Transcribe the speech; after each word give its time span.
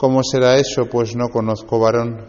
¿Cómo 0.00 0.22
será 0.22 0.56
eso? 0.56 0.86
Pues 0.86 1.14
no 1.14 1.28
conozco 1.28 1.78
varón. 1.78 2.24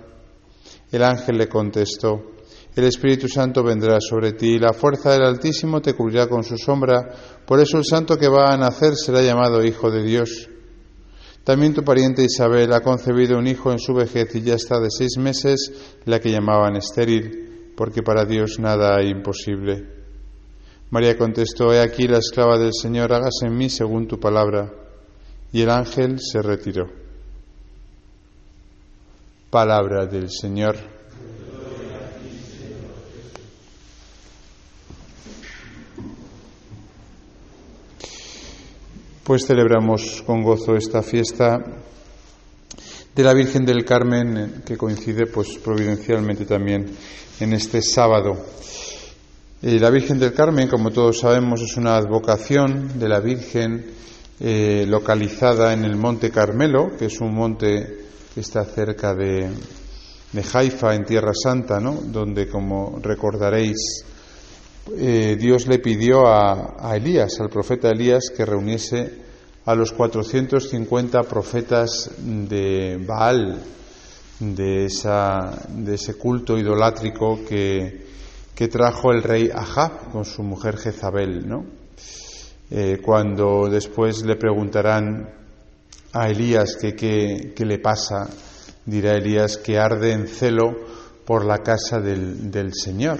El 0.91 1.03
ángel 1.03 1.37
le 1.37 1.47
contestó, 1.47 2.33
El 2.75 2.83
Espíritu 2.83 3.29
Santo 3.29 3.63
vendrá 3.63 4.01
sobre 4.01 4.33
ti 4.33 4.55
y 4.55 4.59
la 4.59 4.73
fuerza 4.73 5.13
del 5.13 5.23
Altísimo 5.23 5.81
te 5.81 5.93
cubrirá 5.93 6.27
con 6.27 6.43
su 6.43 6.57
sombra, 6.57 7.15
por 7.47 7.61
eso 7.61 7.77
el 7.77 7.85
santo 7.85 8.17
que 8.17 8.27
va 8.27 8.51
a 8.51 8.57
nacer 8.57 8.97
será 8.97 9.21
llamado 9.21 9.63
Hijo 9.63 9.89
de 9.89 10.03
Dios. 10.03 10.49
También 11.45 11.73
tu 11.73 11.81
pariente 11.81 12.25
Isabel 12.25 12.73
ha 12.73 12.81
concebido 12.81 13.39
un 13.39 13.47
hijo 13.47 13.71
en 13.71 13.79
su 13.79 13.93
vejez 13.93 14.35
y 14.35 14.41
ya 14.41 14.55
está 14.55 14.77
de 14.81 14.89
seis 14.89 15.17
meses, 15.17 15.71
la 16.03 16.19
que 16.19 16.29
llamaban 16.29 16.75
estéril, 16.75 17.71
porque 17.77 18.03
para 18.03 18.25
Dios 18.25 18.59
nada 18.59 18.97
hay 18.97 19.11
imposible. 19.11 19.87
María 20.89 21.17
contestó, 21.17 21.73
He 21.73 21.79
aquí 21.79 22.05
la 22.09 22.17
esclava 22.17 22.57
del 22.57 22.73
Señor, 22.73 23.13
hágase 23.13 23.45
en 23.45 23.55
mí 23.55 23.69
según 23.69 24.09
tu 24.09 24.19
palabra. 24.19 24.73
Y 25.53 25.61
el 25.61 25.69
ángel 25.69 26.19
se 26.19 26.41
retiró. 26.41 27.00
Palabra 29.51 30.05
del 30.05 30.29
Señor. 30.29 30.77
Pues 39.25 39.45
celebramos 39.45 40.23
con 40.25 40.41
gozo 40.41 40.77
esta 40.77 41.03
fiesta 41.03 41.59
de 43.13 43.23
la 43.23 43.33
Virgen 43.33 43.65
del 43.65 43.83
Carmen 43.83 44.63
que 44.65 44.77
coincide 44.77 45.25
pues 45.27 45.57
providencialmente 45.57 46.45
también 46.45 46.85
en 47.41 47.51
este 47.51 47.81
sábado. 47.81 48.37
Eh, 49.61 49.77
la 49.81 49.89
Virgen 49.89 50.17
del 50.17 50.33
Carmen, 50.33 50.69
como 50.69 50.91
todos 50.91 51.19
sabemos, 51.19 51.59
es 51.59 51.75
una 51.75 51.97
advocación 51.97 52.97
de 52.97 53.09
la 53.09 53.19
Virgen 53.19 53.85
eh, 54.39 54.85
localizada 54.87 55.73
en 55.73 55.83
el 55.83 55.97
Monte 55.97 56.31
Carmelo, 56.31 56.95
que 56.97 57.07
es 57.07 57.19
un 57.19 57.35
monte 57.35 58.10
que 58.33 58.41
está 58.41 58.63
cerca 58.63 59.13
de, 59.13 59.49
de 60.31 60.45
Haifa, 60.53 60.95
en 60.95 61.05
Tierra 61.05 61.33
Santa, 61.33 61.79
¿no? 61.79 61.93
donde, 62.05 62.47
como 62.47 62.99
recordaréis, 63.01 64.05
eh, 64.97 65.37
Dios 65.39 65.67
le 65.67 65.79
pidió 65.79 66.25
a, 66.27 66.75
a, 66.79 66.95
Elías, 66.95 67.39
al 67.39 67.49
profeta 67.49 67.89
Elías, 67.89 68.31
que 68.35 68.45
reuniese 68.45 69.21
a 69.65 69.75
los 69.75 69.91
450 69.91 71.23
profetas 71.23 72.09
de 72.17 72.97
Baal, 73.05 73.61
de, 74.39 74.85
esa, 74.85 75.51
de 75.69 75.95
ese 75.95 76.15
culto 76.15 76.57
idolátrico 76.57 77.39
que, 77.47 78.07
que, 78.55 78.67
trajo 78.67 79.11
el 79.11 79.21
rey 79.21 79.51
Ahab 79.53 80.11
con 80.11 80.25
su 80.25 80.41
mujer 80.41 80.77
Jezabel. 80.77 81.47
¿no? 81.47 81.65
Eh, 82.71 82.99
cuando 83.03 83.69
después 83.69 84.23
le 84.23 84.35
preguntarán 84.35 85.40
a 86.13 86.29
Elías 86.29 86.77
que 86.77 87.53
le 87.57 87.79
pasa, 87.79 88.29
dirá 88.85 89.15
Elías 89.15 89.57
que 89.57 89.77
arde 89.77 90.11
en 90.11 90.27
celo 90.27 90.75
por 91.25 91.45
la 91.45 91.59
casa 91.59 91.99
del, 91.99 92.51
del, 92.51 92.73
Señor, 92.73 93.19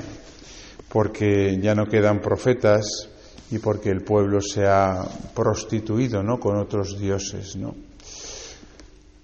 porque 0.89 1.57
ya 1.61 1.75
no 1.75 1.85
quedan 1.85 2.19
profetas 2.19 3.09
y 3.51 3.59
porque 3.59 3.89
el 3.89 4.03
pueblo 4.03 4.41
se 4.41 4.65
ha 4.65 5.03
prostituido 5.33 6.23
¿no? 6.23 6.39
con 6.39 6.57
otros 6.57 6.99
dioses. 6.99 7.55
¿no? 7.55 7.75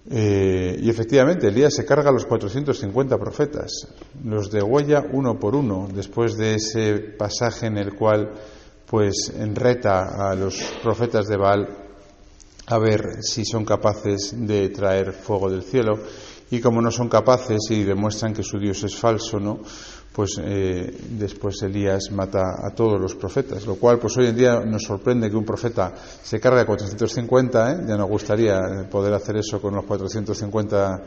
Eh, 0.10 0.78
y 0.80 0.90
efectivamente, 0.90 1.48
Elías 1.48 1.74
se 1.74 1.86
carga 1.86 2.10
a 2.10 2.14
los 2.14 2.26
450 2.26 3.18
profetas, 3.18 3.88
los 4.24 4.52
de 4.52 4.62
huella 4.62 5.04
uno 5.12 5.38
por 5.38 5.56
uno, 5.56 5.88
después 5.94 6.38
de 6.38 6.56
ese 6.56 6.98
pasaje 7.18 7.68
en 7.68 7.78
el 7.78 7.94
cual 7.94 8.32
pues 8.86 9.34
enreta 9.38 10.30
a 10.30 10.34
los 10.34 10.62
profetas 10.82 11.28
de 11.28 11.36
Baal 11.36 11.87
a 12.68 12.78
ver 12.78 13.24
si 13.24 13.46
son 13.46 13.64
capaces 13.64 14.34
de 14.36 14.70
traer 14.70 15.14
fuego 15.14 15.50
del 15.50 15.64
cielo 15.64 16.00
y 16.52 16.60
como 16.60 16.82
no 16.82 16.92
son 16.92 17.10
capaces 17.10 17.60
y 17.70 17.84
demuestran 17.84 18.34
que 18.34 18.44
su 18.44 18.60
Dios 18.60 18.84
es 18.84 18.96
falso, 18.96 19.40
¿no? 19.40 19.60
Pues 20.14 20.40
eh, 20.42 20.98
después 21.12 21.62
Elías 21.62 22.12
mata 22.12 22.56
a 22.66 22.74
todos 22.74 23.00
los 23.00 23.16
profetas, 23.16 23.66
lo 23.66 23.76
cual 23.76 24.00
pues 24.00 24.18
hoy 24.18 24.28
en 24.28 24.36
día 24.36 24.60
nos 24.66 24.84
sorprende 24.84 25.30
que 25.30 25.36
un 25.36 25.46
profeta 25.46 25.94
se 26.24 26.40
cargue 26.40 26.62
a 26.62 26.66
450, 26.66 27.72
¿eh? 27.72 27.76
ya 27.88 27.98
nos 27.98 28.10
gustaría 28.10 28.88
poder 28.90 29.14
hacer 29.14 29.38
eso 29.38 29.62
con 29.62 29.76
los 29.76 29.86
450 29.86 31.04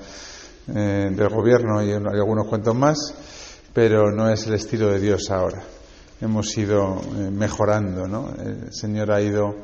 eh, 0.68 1.10
del 1.12 1.28
gobierno 1.28 1.82
y 1.82 1.90
algunos 1.92 2.46
cuantos 2.46 2.74
más, 2.74 3.14
pero 3.74 4.12
no 4.12 4.30
es 4.30 4.46
el 4.46 4.54
estilo 4.54 4.88
de 4.92 5.00
Dios 5.00 5.30
ahora. 5.30 5.62
Hemos 6.20 6.56
ido 6.56 7.00
eh, 7.16 7.30
mejorando, 7.30 8.06
¿no? 8.06 8.32
El 8.38 8.72
Señor 8.72 9.10
ha 9.10 9.20
ido 9.20 9.56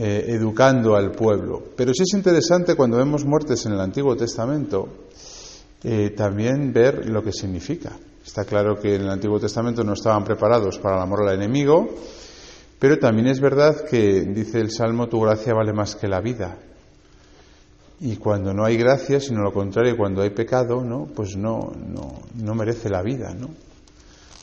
eh, 0.00 0.26
educando 0.28 0.94
al 0.94 1.10
pueblo. 1.10 1.60
Pero 1.74 1.92
sí 1.92 2.04
es 2.04 2.14
interesante 2.14 2.76
cuando 2.76 2.98
vemos 2.98 3.24
muertes 3.24 3.66
en 3.66 3.72
el 3.72 3.80
Antiguo 3.80 4.14
Testamento, 4.14 5.08
eh, 5.82 6.10
también 6.10 6.72
ver 6.72 7.10
lo 7.10 7.20
que 7.20 7.32
significa. 7.32 7.98
Está 8.24 8.44
claro 8.44 8.78
que 8.78 8.94
en 8.94 9.02
el 9.02 9.10
Antiguo 9.10 9.40
Testamento 9.40 9.82
no 9.82 9.94
estaban 9.94 10.22
preparados 10.22 10.78
para 10.78 10.98
el 10.98 11.02
amor 11.02 11.26
al 11.26 11.34
enemigo, 11.34 11.88
pero 12.78 13.00
también 13.00 13.26
es 13.26 13.40
verdad 13.40 13.86
que, 13.90 14.20
dice 14.22 14.60
el 14.60 14.70
Salmo, 14.70 15.08
tu 15.08 15.20
gracia 15.20 15.52
vale 15.52 15.72
más 15.72 15.96
que 15.96 16.06
la 16.06 16.20
vida. 16.20 16.56
Y 17.98 18.18
cuando 18.18 18.54
no 18.54 18.64
hay 18.64 18.76
gracia, 18.76 19.18
sino 19.18 19.42
lo 19.42 19.52
contrario, 19.52 19.96
cuando 19.96 20.22
hay 20.22 20.30
pecado, 20.30 20.84
¿no? 20.84 21.08
pues 21.12 21.36
no, 21.36 21.72
no, 21.74 22.20
no 22.36 22.54
merece 22.54 22.88
la 22.88 23.02
vida, 23.02 23.34
¿no? 23.34 23.48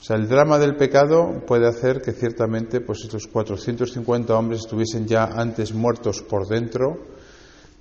Sea, 0.06 0.18
el 0.18 0.28
drama 0.28 0.60
del 0.60 0.76
pecado 0.76 1.42
puede 1.48 1.68
hacer 1.68 2.00
que 2.00 2.12
ciertamente 2.12 2.80
pues 2.80 3.00
estos 3.06 3.26
450 3.26 4.38
hombres 4.38 4.60
estuviesen 4.60 5.08
ya 5.08 5.24
antes 5.24 5.74
muertos 5.74 6.22
por 6.22 6.48
dentro 6.48 7.08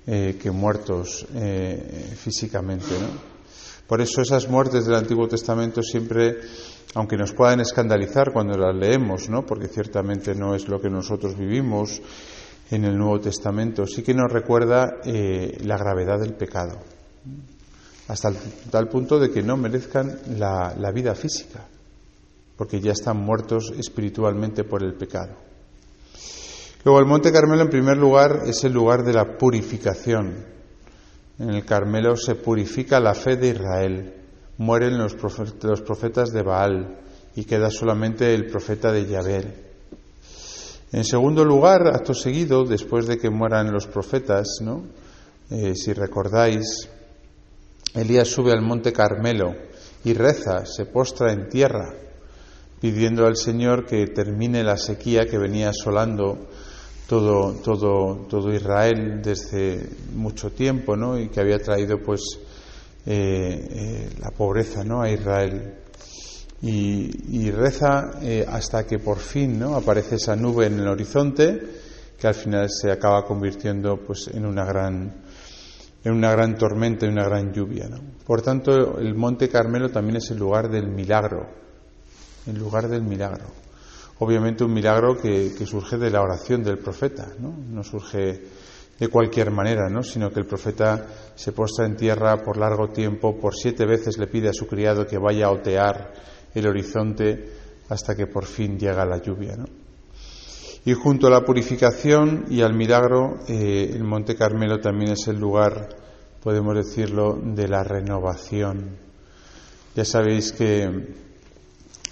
eh, 0.06 0.38
que 0.40 0.50
muertos 0.50 1.26
eh, 1.34 2.14
físicamente. 2.16 2.94
Por 3.86 4.00
eso 4.00 4.22
esas 4.22 4.48
muertes 4.48 4.86
del 4.86 4.94
Antiguo 4.94 5.28
Testamento 5.28 5.82
siempre, 5.82 6.38
aunque 6.94 7.18
nos 7.18 7.34
puedan 7.34 7.60
escandalizar 7.60 8.32
cuando 8.32 8.56
las 8.56 8.74
leemos, 8.74 9.28
¿no? 9.28 9.44
porque 9.44 9.68
ciertamente 9.68 10.34
no 10.34 10.54
es 10.54 10.66
lo 10.66 10.80
que 10.80 10.88
nosotros 10.88 11.36
vivimos 11.36 12.00
en 12.70 12.86
el 12.86 12.96
Nuevo 12.96 13.20
Testamento, 13.20 13.86
sí 13.86 14.02
que 14.02 14.14
nos 14.14 14.32
recuerda 14.32 14.94
eh, 15.04 15.58
la 15.62 15.76
gravedad 15.76 16.20
del 16.20 16.32
pecado, 16.32 16.78
hasta 18.08 18.32
tal 18.70 18.88
punto 18.88 19.20
de 19.20 19.30
que 19.30 19.42
no 19.42 19.58
merezcan 19.58 20.20
la 20.38 20.90
vida 20.90 21.14
física 21.14 21.68
porque 22.56 22.80
ya 22.80 22.92
están 22.92 23.18
muertos 23.18 23.72
espiritualmente 23.76 24.64
por 24.64 24.82
el 24.82 24.94
pecado. 24.94 25.34
Luego 26.84 27.00
el 27.00 27.06
Monte 27.06 27.32
Carmelo 27.32 27.62
en 27.62 27.70
primer 27.70 27.96
lugar 27.96 28.42
es 28.46 28.62
el 28.64 28.72
lugar 28.72 29.04
de 29.04 29.14
la 29.14 29.38
purificación. 29.38 30.44
En 31.38 31.50
el 31.50 31.64
Carmelo 31.64 32.16
se 32.16 32.34
purifica 32.34 33.00
la 33.00 33.14
fe 33.14 33.36
de 33.36 33.48
Israel, 33.48 34.14
mueren 34.58 34.98
los 34.98 35.14
profetas 35.14 36.30
de 36.30 36.42
Baal 36.42 36.98
y 37.34 37.44
queda 37.44 37.70
solamente 37.70 38.34
el 38.34 38.46
profeta 38.46 38.92
de 38.92 39.06
Yahvé. 39.06 39.64
En 40.92 41.04
segundo 41.04 41.44
lugar, 41.44 41.88
acto 41.88 42.14
seguido, 42.14 42.64
después 42.64 43.06
de 43.06 43.18
que 43.18 43.30
mueran 43.30 43.72
los 43.72 43.88
profetas, 43.88 44.58
¿no? 44.60 44.84
Eh, 45.50 45.74
si 45.74 45.92
recordáis, 45.92 46.88
Elías 47.94 48.28
sube 48.28 48.52
al 48.52 48.62
monte 48.62 48.92
Carmelo 48.92 49.54
y 50.04 50.12
reza, 50.14 50.64
se 50.66 50.86
postra 50.86 51.32
en 51.32 51.48
tierra 51.48 51.94
pidiendo 52.80 53.26
al 53.26 53.36
Señor 53.36 53.86
que 53.86 54.06
termine 54.08 54.62
la 54.62 54.76
sequía 54.76 55.26
que 55.26 55.38
venía 55.38 55.70
asolando 55.70 56.48
todo, 57.08 57.54
todo, 57.62 58.26
todo 58.28 58.52
Israel 58.52 59.20
desde 59.22 59.88
mucho 60.14 60.50
tiempo, 60.52 60.96
¿no? 60.96 61.18
Y 61.18 61.28
que 61.28 61.40
había 61.40 61.58
traído, 61.58 61.98
pues, 62.02 62.38
eh, 63.06 64.08
la 64.18 64.30
pobreza 64.30 64.82
¿no? 64.82 65.02
a 65.02 65.10
Israel. 65.10 65.74
Y, 66.62 67.50
reza 67.50 68.12
hasta 68.48 68.86
que 68.86 68.98
por 68.98 69.18
fin 69.18 69.58
¿no? 69.58 69.76
aparece 69.76 70.14
esa 70.14 70.34
nube 70.34 70.64
en 70.66 70.80
el 70.80 70.88
horizonte 70.88 71.60
que 72.18 72.26
al 72.26 72.34
final 72.34 72.70
se 72.70 72.90
acaba 72.90 73.26
convirtiendo 73.26 73.98
pues, 73.98 74.28
en 74.28 74.46
una 74.46 74.64
gran 74.64 75.22
en 76.02 76.12
una 76.12 76.32
gran 76.32 76.56
tormenta 76.56 77.06
y 77.06 77.10
una 77.10 77.24
gran 77.24 77.52
lluvia. 77.52 77.88
Por 78.26 78.42
tanto, 78.42 78.98
el 78.98 79.14
Monte 79.14 79.48
Carmelo 79.48 79.90
también 79.90 80.16
es 80.16 80.30
el 80.30 80.38
lugar 80.38 80.70
del 80.70 80.88
milagro, 80.88 81.48
el 82.46 82.58
lugar 82.58 82.88
del 82.88 83.02
milagro. 83.02 83.46
Obviamente 84.18 84.64
un 84.64 84.72
milagro 84.72 85.16
que, 85.16 85.50
surge 85.66 85.98
de 85.98 86.10
la 86.10 86.22
oración 86.22 86.62
del 86.62 86.78
profeta, 86.78 87.28
¿no? 87.38 87.54
no 87.70 87.82
surge 87.82 88.42
de 88.98 89.08
cualquier 89.08 89.50
manera, 89.50 89.88
¿no? 89.88 90.02
sino 90.02 90.30
que 90.30 90.40
el 90.40 90.46
profeta 90.46 91.06
se 91.34 91.52
postra 91.52 91.84
en 91.86 91.96
tierra 91.96 92.36
por 92.42 92.56
largo 92.56 92.90
tiempo, 92.90 93.36
por 93.38 93.54
siete 93.54 93.84
veces 93.84 94.18
le 94.18 94.28
pide 94.28 94.48
a 94.48 94.52
su 94.52 94.66
criado 94.66 95.06
que 95.06 95.18
vaya 95.18 95.46
a 95.46 95.50
otear 95.50 96.12
el 96.54 96.66
horizonte 96.68 97.52
hasta 97.88 98.14
que 98.14 98.28
por 98.28 98.44
fin 98.44 98.78
llega 98.78 99.04
la 99.04 99.20
lluvia. 99.20 99.56
¿no? 99.56 99.64
Y 100.86 100.92
junto 100.92 101.26
a 101.26 101.30
la 101.30 101.40
purificación 101.40 102.44
y 102.50 102.60
al 102.60 102.74
milagro, 102.74 103.38
eh, 103.48 103.90
el 103.92 104.04
Monte 104.04 104.36
Carmelo 104.36 104.80
también 104.80 105.12
es 105.12 105.26
el 105.28 105.40
lugar, 105.40 105.88
podemos 106.42 106.74
decirlo, 106.76 107.40
de 107.42 107.66
la 107.68 107.82
renovación. 107.82 108.98
Ya 109.96 110.04
sabéis 110.04 110.52
que 110.52 111.14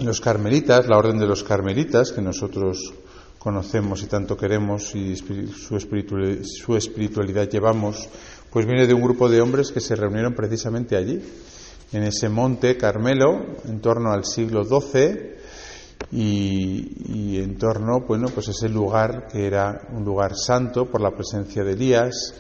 los 0.00 0.20
carmelitas, 0.20 0.88
la 0.88 0.98
orden 0.98 1.18
de 1.18 1.26
los 1.26 1.44
carmelitas, 1.44 2.12
que 2.12 2.22
nosotros 2.22 2.92
conocemos 3.38 4.02
y 4.02 4.06
tanto 4.06 4.36
queremos 4.36 4.94
y 4.94 5.16
su 5.16 5.76
espiritualidad, 5.76 6.44
su 6.44 6.76
espiritualidad 6.76 7.48
llevamos, 7.48 8.08
pues 8.50 8.66
viene 8.66 8.86
de 8.86 8.94
un 8.94 9.02
grupo 9.02 9.28
de 9.28 9.40
hombres 9.40 9.72
que 9.72 9.80
se 9.80 9.96
reunieron 9.96 10.34
precisamente 10.34 10.96
allí, 10.96 11.20
en 11.92 12.02
ese 12.04 12.28
monte 12.28 12.76
Carmelo, 12.76 13.44
en 13.64 13.80
torno 13.80 14.12
al 14.12 14.24
siglo 14.24 14.64
XII, 14.64 15.32
y, 16.10 17.38
en 17.38 17.56
torno, 17.56 18.00
bueno, 18.00 18.28
pues 18.28 18.48
ese 18.48 18.68
lugar 18.68 19.28
que 19.28 19.46
era 19.46 19.88
un 19.92 20.04
lugar 20.04 20.36
santo 20.36 20.90
por 20.90 21.00
la 21.00 21.10
presencia 21.10 21.64
de 21.64 21.72
Elías, 21.72 22.34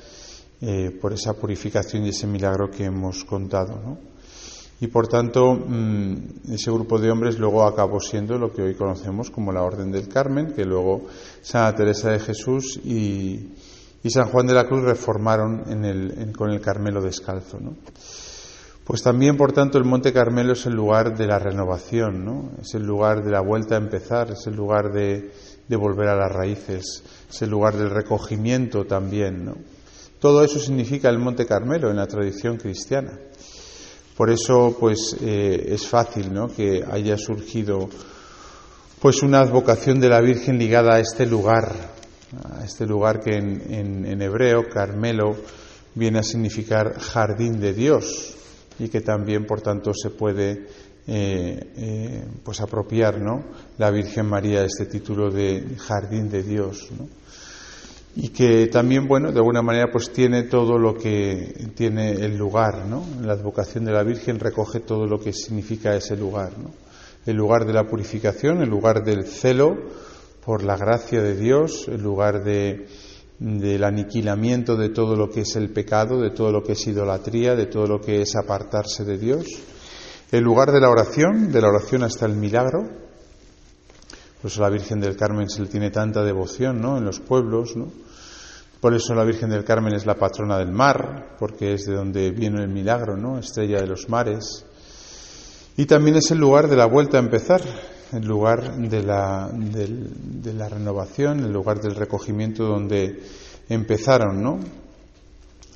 eh, 0.60 0.90
por 1.00 1.12
esa 1.12 1.34
purificación 1.34 2.04
y 2.04 2.10
ese 2.10 2.26
milagro 2.26 2.70
que 2.70 2.84
hemos 2.84 3.24
contado, 3.24 3.80
¿no? 3.82 4.11
Y 4.82 4.88
por 4.88 5.06
tanto, 5.06 5.54
mm, 5.54 6.50
ese 6.54 6.72
grupo 6.72 6.98
de 6.98 7.08
hombres 7.08 7.38
luego 7.38 7.62
acabó 7.62 8.00
siendo 8.00 8.36
lo 8.36 8.52
que 8.52 8.62
hoy 8.62 8.74
conocemos 8.74 9.30
como 9.30 9.52
la 9.52 9.62
Orden 9.62 9.92
del 9.92 10.08
Carmen, 10.08 10.54
que 10.54 10.64
luego 10.64 11.06
Santa 11.40 11.76
Teresa 11.76 12.10
de 12.10 12.18
Jesús 12.18 12.80
y, 12.84 13.54
San 14.10 14.26
Juan 14.26 14.48
de 14.48 14.54
la 14.54 14.66
Cruz 14.66 14.82
reformaron 14.82 15.62
con 16.36 16.50
el 16.50 16.60
Carmelo 16.60 17.00
descalzo. 17.00 17.60
Pues 18.82 19.04
también, 19.04 19.36
por 19.36 19.52
tanto, 19.52 19.78
el 19.78 19.84
Monte 19.84 20.12
Carmelo 20.12 20.54
es 20.54 20.66
el 20.66 20.72
lugar 20.72 21.16
de 21.16 21.28
la 21.28 21.38
renovación, 21.38 22.24
¿no? 22.24 22.50
Es 22.60 22.74
el 22.74 22.82
lugar 22.82 23.22
de 23.22 23.30
la 23.30 23.40
vuelta 23.40 23.76
a 23.76 23.78
empezar, 23.78 24.32
es 24.32 24.48
el 24.48 24.56
lugar 24.56 24.92
de, 24.92 25.30
volver 25.68 26.08
a 26.08 26.16
las 26.16 26.32
raíces, 26.32 27.04
es 27.30 27.42
el 27.42 27.50
lugar 27.50 27.76
del 27.76 27.90
recogimiento 27.90 28.84
también, 28.84 29.44
¿no? 29.44 29.54
Todo 30.18 30.42
eso 30.42 30.58
significa 30.58 31.08
el 31.08 31.20
Monte 31.20 31.46
Carmelo 31.46 31.88
en 31.88 31.96
la 31.98 32.08
tradición 32.08 32.56
cristiana. 32.56 33.12
Por 34.22 34.30
eso, 34.30 34.76
pues, 34.78 35.16
eh, 35.20 35.70
es 35.70 35.88
fácil, 35.88 36.32
¿no? 36.32 36.46
Que 36.46 36.84
haya 36.88 37.18
surgido, 37.18 37.88
pues, 39.00 39.20
una 39.24 39.40
advocación 39.40 39.98
de 39.98 40.08
la 40.08 40.20
Virgen 40.20 40.58
ligada 40.58 40.94
a 40.94 41.00
este 41.00 41.26
lugar, 41.26 41.74
a 42.56 42.64
este 42.64 42.86
lugar 42.86 43.18
que 43.18 43.36
en, 43.36 44.22
hebreo, 44.22 44.68
Carmelo, 44.72 45.34
viene 45.96 46.20
a 46.20 46.22
significar 46.22 47.00
jardín 47.00 47.58
de 47.58 47.72
Dios, 47.72 48.36
y 48.78 48.88
que 48.90 49.00
también, 49.00 49.44
por 49.44 49.60
tanto, 49.60 49.90
se 49.92 50.10
puede 50.10 50.68
eh, 51.08 51.72
eh, 51.76 52.24
pues 52.44 52.60
apropiar 52.60 53.20
¿no? 53.20 53.42
la 53.76 53.90
Virgen 53.90 54.26
María 54.26 54.64
este 54.64 54.86
título 54.86 55.32
de 55.32 55.66
Jardín 55.78 56.30
de 56.30 56.44
Dios. 56.44 56.90
¿no? 56.96 57.08
Y 58.14 58.28
que 58.28 58.66
también, 58.66 59.08
bueno, 59.08 59.32
de 59.32 59.38
alguna 59.38 59.62
manera, 59.62 59.90
pues 59.90 60.12
tiene 60.12 60.42
todo 60.42 60.76
lo 60.76 60.94
que 60.94 61.70
tiene 61.74 62.12
el 62.12 62.36
lugar, 62.36 62.84
¿no? 62.86 63.04
La 63.22 63.32
advocación 63.32 63.86
de 63.86 63.92
la 63.92 64.02
Virgen 64.02 64.38
recoge 64.38 64.80
todo 64.80 65.06
lo 65.06 65.18
que 65.18 65.32
significa 65.32 65.96
ese 65.96 66.16
lugar, 66.16 66.52
¿no? 66.58 66.70
El 67.24 67.36
lugar 67.36 67.64
de 67.64 67.72
la 67.72 67.86
purificación, 67.86 68.60
el 68.60 68.68
lugar 68.68 69.02
del 69.02 69.24
celo 69.24 69.76
por 70.44 70.62
la 70.62 70.76
gracia 70.76 71.22
de 71.22 71.36
Dios, 71.36 71.88
el 71.88 72.02
lugar 72.02 72.44
de, 72.44 72.86
del 73.38 73.82
aniquilamiento 73.82 74.76
de 74.76 74.90
todo 74.90 75.16
lo 75.16 75.30
que 75.30 75.40
es 75.40 75.56
el 75.56 75.70
pecado, 75.70 76.20
de 76.20 76.30
todo 76.30 76.52
lo 76.52 76.62
que 76.62 76.72
es 76.72 76.86
idolatría, 76.86 77.54
de 77.54 77.66
todo 77.66 77.86
lo 77.86 78.00
que 78.00 78.22
es 78.22 78.36
apartarse 78.36 79.04
de 79.04 79.18
Dios. 79.18 79.46
El 80.30 80.44
lugar 80.44 80.70
de 80.70 80.80
la 80.80 80.90
oración, 80.90 81.50
de 81.50 81.60
la 81.60 81.68
oración 81.68 82.04
hasta 82.04 82.26
el 82.26 82.34
milagro. 82.34 83.01
Por 84.42 84.50
eso 84.50 84.60
la 84.60 84.70
Virgen 84.70 84.98
del 84.98 85.16
Carmen 85.16 85.48
se 85.48 85.62
le 85.62 85.68
tiene 85.68 85.92
tanta 85.92 86.24
devoción 86.24 86.80
¿no? 86.82 86.98
en 86.98 87.04
los 87.04 87.20
pueblos. 87.20 87.76
¿no? 87.76 87.86
Por 88.80 88.92
eso 88.92 89.14
la 89.14 89.22
Virgen 89.22 89.50
del 89.50 89.62
Carmen 89.62 89.94
es 89.94 90.04
la 90.04 90.16
patrona 90.16 90.58
del 90.58 90.72
mar, 90.72 91.36
porque 91.38 91.74
es 91.74 91.86
de 91.86 91.94
donde 91.94 92.32
viene 92.32 92.60
el 92.60 92.68
milagro, 92.68 93.16
¿no? 93.16 93.38
estrella 93.38 93.80
de 93.80 93.86
los 93.86 94.08
mares. 94.08 94.66
Y 95.76 95.86
también 95.86 96.16
es 96.16 96.32
el 96.32 96.38
lugar 96.38 96.66
de 96.66 96.74
la 96.74 96.86
vuelta 96.86 97.18
a 97.18 97.20
empezar, 97.20 97.62
el 98.12 98.26
lugar 98.26 98.76
de 98.78 99.04
la, 99.04 99.48
de, 99.52 100.52
la 100.54 100.68
renovación, 100.68 101.38
el 101.44 101.52
lugar 101.52 101.80
del 101.80 101.94
recogimiento 101.94 102.64
donde 102.64 103.22
empezaron 103.68 104.42
¿no? 104.42 104.58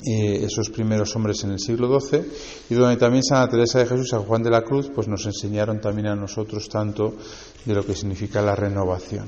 Eh, 0.04 0.44
esos 0.44 0.69
primeros 0.69 1.16
hombres 1.16 1.43
en 1.44 1.52
el 1.52 1.58
siglo 1.58 1.98
XII 1.98 2.20
y 2.69 2.75
donde 2.75 2.98
también 2.98 3.25
Santa 3.25 3.52
Teresa 3.52 3.78
de 3.78 3.87
Jesús 3.87 4.06
y 4.06 4.10
San 4.10 4.25
Juan 4.25 4.43
de 4.43 4.50
la 4.50 4.60
Cruz 4.60 4.90
pues 4.94 5.08
nos 5.08 5.25
enseñaron 5.25 5.81
también 5.81 6.08
a 6.08 6.14
nosotros 6.14 6.69
tanto 6.69 7.14
de 7.64 7.75
lo 7.75 7.84
que 7.84 7.94
significa 7.94 8.43
la 8.43 8.54
renovación. 8.54 9.26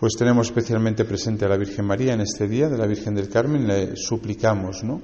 Pues 0.00 0.14
tenemos 0.16 0.46
especialmente 0.46 1.04
presente 1.04 1.44
a 1.44 1.48
la 1.48 1.58
Virgen 1.58 1.84
María 1.84 2.14
en 2.14 2.22
este 2.22 2.48
día 2.48 2.68
de 2.70 2.78
la 2.78 2.86
Virgen 2.86 3.14
del 3.14 3.28
Carmen, 3.28 3.68
le 3.68 3.94
suplicamos 3.94 4.82
¿no? 4.84 5.02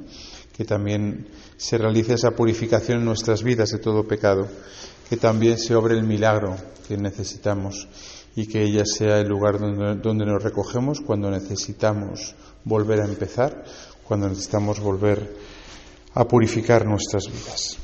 que 0.57 0.65
también 0.65 1.27
se 1.59 1.77
realice 1.77 2.15
esa 2.15 2.31
purificación 2.31 3.01
en 3.01 3.05
nuestras 3.05 3.43
vidas 3.43 3.71
de 3.71 3.79
todo 3.79 4.09
pecado 4.09 4.49
que 5.09 5.17
también 5.19 5.59
se 5.59 5.75
obre 5.75 5.95
el 5.95 6.05
milagro 6.05 6.57
que 6.89 6.97
necesitamos 6.97 7.87
y 8.35 8.47
que 8.47 8.63
ella 8.63 8.85
sea 8.85 9.21
el 9.21 9.29
lugar 9.29 9.59
donde, 9.59 9.97
donde, 9.97 10.27
nos 10.27 10.43
recogemos 10.43 11.01
cuando 11.01 11.31
necesitamos 11.31 12.35
volver 12.65 13.01
a 13.01 13.05
empezar, 13.05 13.65
cuando 14.07 14.29
necesitamos 14.29 14.81
volver 14.81 15.37
a 16.15 16.25
purificar 16.25 16.87
nuestras 16.87 17.27
vidas. 17.27 17.84